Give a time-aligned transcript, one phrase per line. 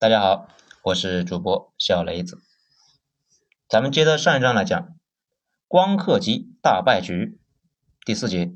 [0.00, 0.46] 大家好，
[0.84, 2.40] 我是主播小雷子。
[3.68, 4.96] 咱们接着上一章来讲
[5.66, 7.40] 光刻机大败局
[8.06, 8.54] 第四节：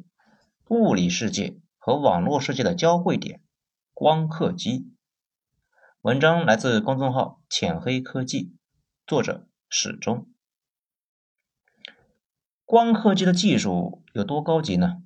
[0.69, 3.43] 物理世界和网络世界的交汇点——
[3.93, 4.95] 光刻机。
[6.03, 8.54] 文章来自公众号“浅黑科技”，
[9.04, 10.29] 作者始终。
[12.65, 15.03] 光刻机的技术有多高级呢？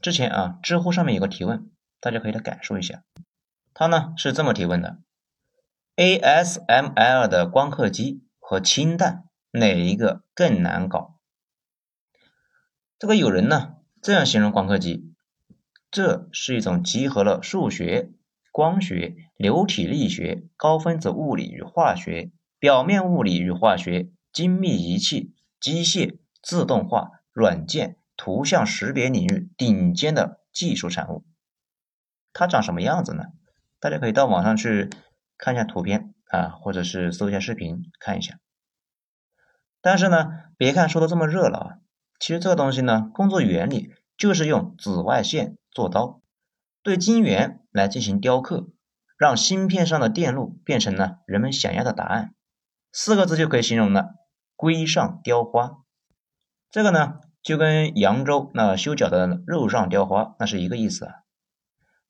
[0.00, 1.70] 之前啊，知乎上面有个提问，
[2.00, 3.04] 大家可以来感受一下。
[3.74, 5.00] 他呢是这么提问的。
[5.96, 11.18] ASML 的光刻机和氢弹哪一个更难搞？
[12.98, 15.14] 这个有人呢这样形容光刻机：
[15.90, 18.10] 这是一种集合了数学、
[18.52, 31.24] 光学、流体力学、高分子物理与化学、表面物理与化学、精密仪器、机械、自动化、软件、图像识别领域顶尖的技术产物。
[32.34, 33.24] 它长什么样子呢？
[33.80, 34.90] 大家可以到网上去。
[35.38, 38.38] 看一下图片啊，或者是搜一下视频看一下。
[39.80, 41.78] 但是呢，别看说的这么热闹啊，
[42.18, 46.20] 其实这个东西呢，工作原理就是用紫外线做刀，
[46.82, 48.68] 对晶圆来进行雕刻，
[49.16, 52.34] 让芯片上的电路变成了人们想要的答案。
[52.90, 54.14] 四个字就可以形容了：
[54.56, 55.82] 龟上雕花。
[56.70, 61.14] 这个呢，就跟扬州那修脚的肉上雕花那是一个意思啊。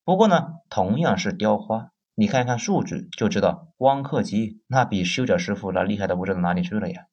[0.04, 1.90] 不过呢，同样是雕花。
[2.18, 7.08] 你看一看数据就知道，光刻机那比修脚师傅那厉害的不知道哪里去了呀！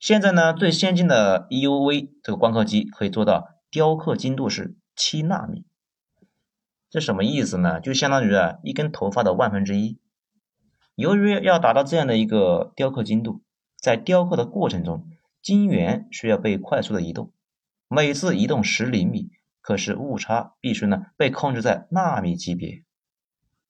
[0.00, 5.64] 现在呢，最先进的 EUV 这个光刻机可以做到雕刻精度是七纳米，
[6.90, 7.80] 这什么意思呢？
[7.80, 10.00] 就相当于啊一根头发的万分之一。
[10.96, 13.44] 由于要达到这样的一个雕刻精度，
[13.80, 15.08] 在雕刻的过程中，
[15.40, 17.32] 晶圆需要被快速的移动，
[17.86, 22.82] 每次移动十厘米，可是误差必须呢被控制在纳米级别。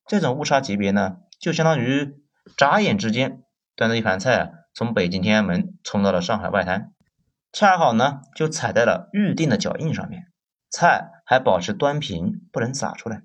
[0.09, 2.15] 这种误差级别呢，就相当于
[2.57, 3.43] 眨眼之间
[3.75, 6.95] 端着一盘菜啊，从北京天安门冲到了上海外滩，
[7.51, 10.23] 恰好呢就踩在了预定的脚印上面，
[10.71, 13.21] 菜还保持端平，不能洒出来。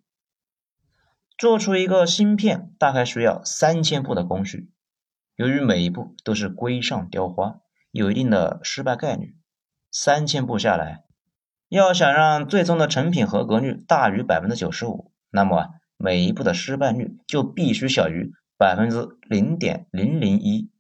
[1.38, 4.70] 做出一个芯片大概需要三千步的工序，
[5.36, 7.60] 由于每一步都是龟上雕花，
[7.92, 9.38] 有一定的失败概率。
[9.91, 11.04] 三千步下来，
[11.70, 15.70] 要想让最终的成品合格率大于百分之九十五，那么。
[15.97, 20.71] 每一步的失败率就必须小于百分之零点零零一。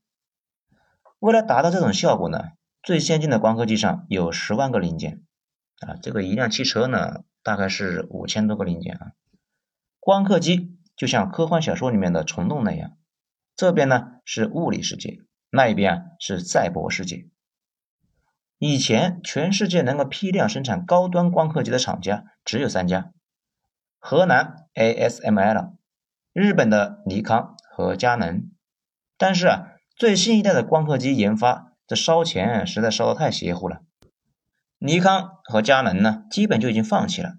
[1.18, 2.50] 为了达到这种效果呢，
[2.82, 5.22] 最先进的光刻机上有十万个零件
[5.80, 9.12] 啊，这个一辆汽车呢大概是五千多个零件啊。
[10.00, 12.98] 光刻机就像科幻小说里面的虫洞那样，
[13.56, 17.26] 这边呢是物理世界，那一边啊是赛博世界。
[18.58, 23.13] 以前全世界能够批量生产高端光刻机的厂家只有三家。
[24.06, 25.72] 河南 ASML、
[26.34, 28.50] 日本的尼康和佳能，
[29.16, 33.80] 但是啊，最新一代的光刻机研发，这烧钱实在烧得太邪乎了。
[34.76, 37.36] 尼康和佳能呢，基本就已经放弃了。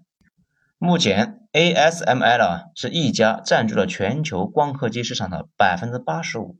[0.79, 6.57] 目前 ASML 啊是一家占据了全球光刻机市场的百分之八十五，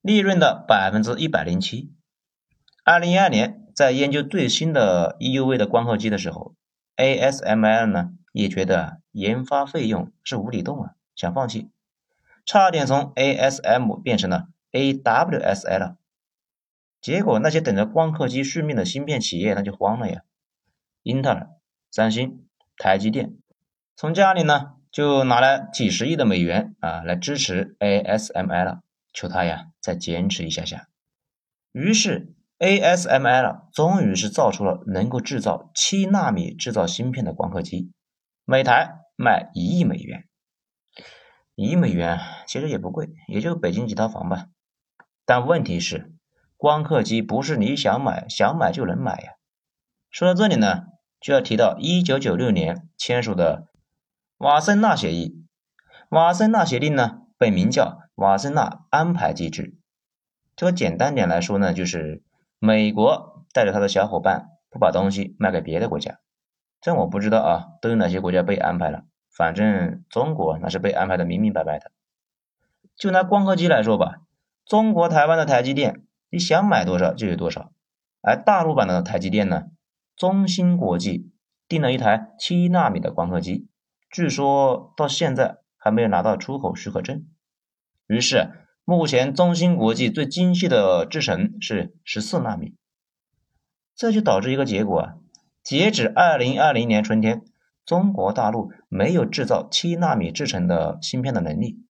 [0.00, 1.92] 利润的百分之一百零七。
[2.84, 6.54] 二零一二年在研究最新的 EUV 的光刻机的时候
[6.96, 8.10] ，ASML 呢？
[8.32, 11.70] 也觉得研发费用是无底洞啊，想放弃，
[12.44, 15.96] 差点从 ASM 变成了 AWSL。
[17.00, 20.22] 结果那些等着光刻机续命的芯片企业那就慌了呀，
[21.02, 21.50] 英特尔、
[21.90, 23.36] 三星、台积电
[23.96, 28.80] 从家里呢就拿来几十亿的美元啊来支持 ASML，
[29.12, 30.88] 求他呀再坚持一下下。
[31.72, 37.90] 于是 ASML 终于是造出了能够制造七纳米制造芯片的光刻机。
[38.52, 40.24] 每台卖一亿美元，
[41.54, 44.48] 一亿美元其实也不贵，也就北京几套房吧。
[45.24, 46.12] 但问题是，
[46.58, 49.32] 光刻机不是你想买想买就能买呀。
[50.10, 50.82] 说到这里呢，
[51.18, 53.68] 就要提到一九九六年签署的
[54.36, 55.46] 瓦森纳协议。
[56.10, 59.78] 瓦森纳协定呢，本名叫瓦森纳安排机制。
[60.56, 62.22] 这个简单点来说呢，就是
[62.58, 66.18] 美国带着他的小伙伴不把东西卖给别的国家。
[66.82, 69.04] 这我不知道啊，都有哪些国家被安排了？
[69.30, 71.92] 反正中国那是被安排的明明白白的。
[72.96, 74.16] 就拿光刻机来说吧，
[74.66, 77.72] 中国台湾的台积电，你想买多少就有多少。
[78.20, 79.66] 而大陆版的台积电呢，
[80.16, 81.30] 中芯国际
[81.68, 83.68] 订了一台七纳米的光刻机，
[84.10, 87.24] 据说到现在还没有拿到出口许可证。
[88.08, 88.50] 于是，
[88.84, 92.74] 目前中芯国际最精细的制程是十四纳米，
[93.94, 95.14] 这就导致一个结果啊。
[95.62, 97.44] 截止二零二零年春天，
[97.84, 101.86] 中国大陆没有制造七纳米制成的芯片的能力。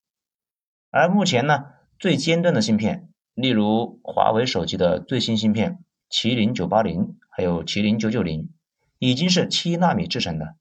[0.91, 1.65] 而目前呢，
[1.99, 8.53] 最尖端的芯片，例如华为手机的最新芯片麒麟九八零，还有麒麟九九零，
[8.99, 10.57] 已经是七纳米制成的。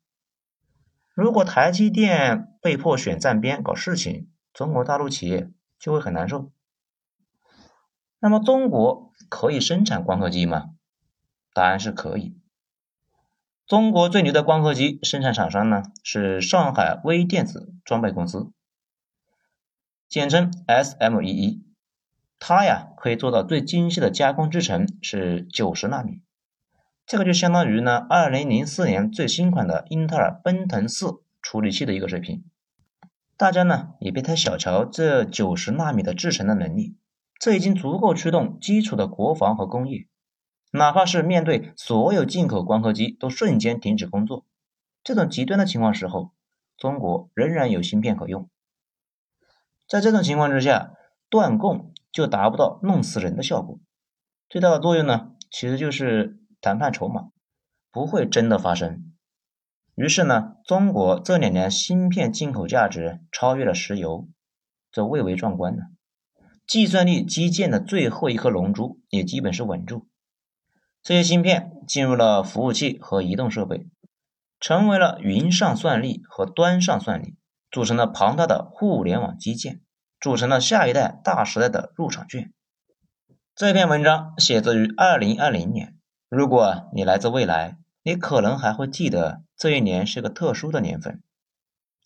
[1.13, 6.49] 如果台积电被迫选站边搞事情，中国大陆企业就会很难受。
[8.21, 10.69] 那么，中国可以生产光刻机吗？
[11.53, 12.37] 答案是可以。
[13.71, 18.51] 中国最牛的光刻机生产厂商呢是上海微电子装备公司，
[20.09, 21.61] 简称 SMEE。
[22.37, 26.21] 它呀可以做到最精细的加工制程是九十纳米，
[27.05, 32.43] 这个就相当于呢二零零四年最新款的英特尔奔腾四处理器的一个水平。
[33.37, 36.97] 大家呢也别太小瞧这九十纳米的制程的能力，
[37.39, 40.09] 这已经足够驱动基础的国防和工业。
[40.71, 44.45] 哪怕是面对所有进口光刻机都瞬间停止工作，
[45.03, 46.31] 这种极端的情况时候，
[46.77, 48.49] 中国仍然有芯片可用。
[49.87, 50.93] 在这种情况之下，
[51.29, 53.79] 断供就达不到弄死人的效果，
[54.47, 57.31] 最大的作用呢，其实就是谈判筹码，
[57.91, 59.13] 不会真的发生。
[59.95, 64.29] 于是呢，中国这两年芯片进口价值超越了石油，
[64.89, 65.83] 这蔚为壮观呢。
[66.65, 70.07] 计算力基建的最后一颗龙珠也基本是稳住。
[71.03, 73.87] 这些芯片进入了服务器和移动设备，
[74.59, 77.35] 成为了云上算力和端上算力，
[77.71, 79.81] 组成了庞大的互联网基建，
[80.19, 82.53] 组成了下一代大时代的入场券。
[83.55, 85.97] 这篇文章写自于二零二零年，
[86.29, 91.23] 如果你来自未来，你可能还会记得这一年是个特殊的年份。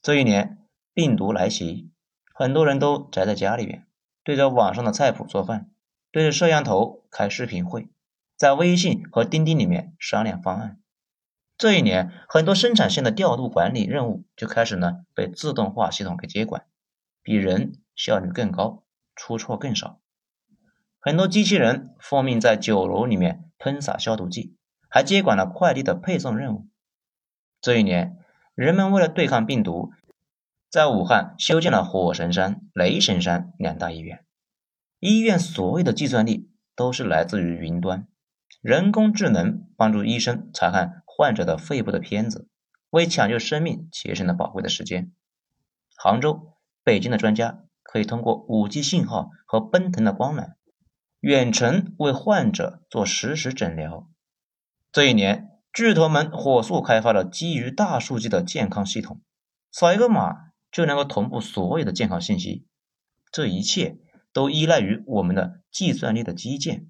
[0.01, 0.59] 这一年
[0.94, 1.92] 病毒来袭，
[2.33, 3.86] 很多人都宅在家里面，
[4.24, 5.69] 对着网上的菜谱做饭，
[6.12, 7.89] 对着摄像头开视频会。
[8.45, 10.80] 在微信和钉钉里面商量方案。
[11.57, 16.68] 这一年，很多生产线的调度管理任务就开始呢被自动化系统给接管，
[17.24, 18.83] 比人效率更高，
[19.15, 20.00] 出错更少。
[21.00, 24.56] 很多机器人奉命在酒楼里面喷洒消毒剂，
[24.92, 26.68] 还接管了快递的配送任务。
[27.59, 28.15] 这一年，
[28.53, 29.92] 人们为了对抗病毒，
[30.69, 34.24] 在武汉修建了火神山、雷神山两大医院。
[35.00, 38.07] 医院所有的计算力都是来自于云端。
[38.62, 42.48] 人工智能帮助医生查看患者的肺部的片子，
[42.90, 45.12] 为抢救生命节省了宝贵的时间。
[45.96, 46.54] 杭州、
[46.84, 50.54] 北京的专家可以通过 5G 信号和奔腾的光缆，
[51.19, 54.10] 远程为患者做实时诊疗。
[54.92, 59.22] 这一年，巨头们火速开发了基于大数据的健康系统，
[59.72, 62.66] 扫一个码就能够同步所有的健康信息。
[63.31, 63.98] 这一切
[64.34, 66.90] 都依赖于我们的计算力的基建。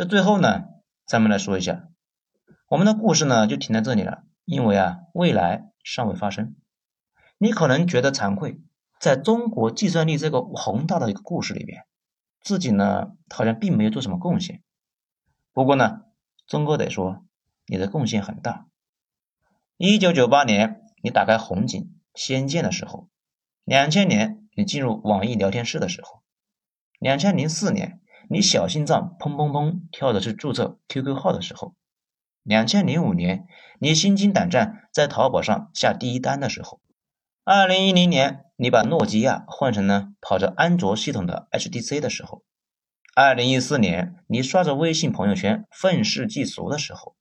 [0.00, 0.64] 这最后呢，
[1.04, 1.90] 咱们来说一下，
[2.68, 6.56] 我们的故事呢就停在这里了，因为啊，未来尚未发生。
[7.36, 8.62] 你可能觉得惭愧，
[8.98, 11.84] 在中国计算力这个宏大的一个故事里边，
[12.40, 14.62] 自己呢好像并没有做什么贡献。
[15.52, 16.04] 不过呢，
[16.46, 17.22] 钟哥得说，
[17.66, 18.68] 你的贡献很大。
[19.76, 23.10] 一九九八年你打开红警、仙剑的时候，
[23.64, 26.22] 两千年你进入网易聊天室的时候，
[26.98, 28.00] 两千零四年。
[28.32, 31.74] 你小心脏砰砰砰跳的去注册 QQ 号的时候，
[32.44, 33.48] 两千零五年
[33.80, 36.80] 你心惊胆战在淘宝上下第一单的时候，
[37.42, 42.44] 二零一零年你把诺基亚换成了跑着安卓系统的 HTC 的时候，
[43.16, 47.16] 二零一四年你刷着微信朋友圈愤世嫉俗的时候，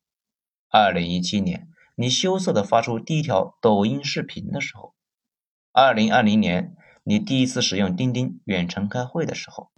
[0.70, 4.94] 二零一七年你羞涩的发出第一条抖音视频的时候，
[5.74, 9.72] 二零二零年你第一次使用钉钉远程开会的时候。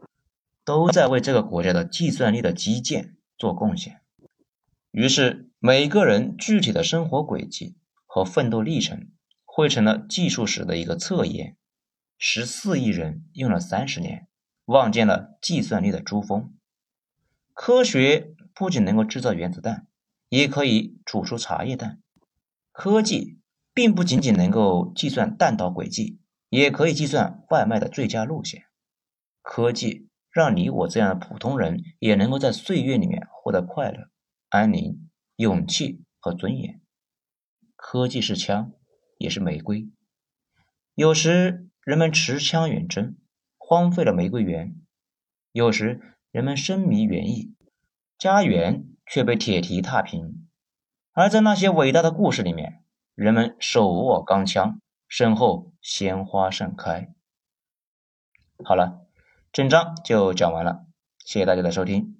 [0.63, 4.01] 都在为这个国家的计算力的基建做贡献。
[4.91, 9.09] 于是，每个人具体的生活轨迹和奋斗历程
[9.45, 11.55] 汇成了技术史的一个侧页。
[12.17, 14.27] 十四亿人用了三十年，
[14.65, 16.53] 望见了计算力的珠峰。
[17.53, 19.87] 科学不仅能够制造原子弹，
[20.29, 21.99] 也可以煮出茶叶蛋。
[22.71, 23.39] 科技
[23.73, 28.65] 并不仅仅能够计算弹道轨迹，也可以计算外卖的最佳路线。
[29.41, 30.09] 科技。
[30.31, 34.09] 让你我这样的普通人也能够在岁月里面获得快乐、
[34.47, 36.81] 安宁、勇气和尊严。
[37.75, 38.71] 科技是枪，
[39.17, 39.89] 也是玫瑰。
[40.95, 43.17] 有时人们持枪远征，
[43.57, 44.75] 荒废了玫瑰园；
[45.51, 47.53] 有时人们深迷园艺，
[48.17, 50.47] 家园却被铁蹄踏平。
[51.11, 52.85] 而在那些伟大的故事里面，
[53.15, 57.13] 人们手握钢枪，身后鲜花盛开。
[58.63, 58.99] 好了。
[59.53, 60.85] 整章就讲完了，
[61.25, 62.15] 谢谢大家的收听，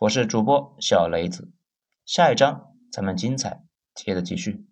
[0.00, 1.52] 我是主播小雷子，
[2.04, 3.62] 下一章咱们精彩
[3.94, 4.66] 接着继续。